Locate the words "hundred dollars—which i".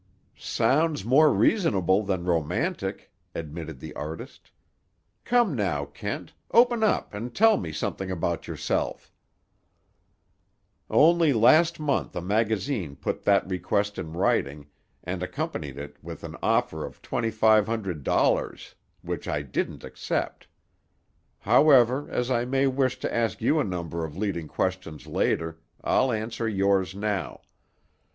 17.67-19.43